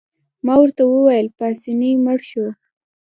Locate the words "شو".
2.29-2.45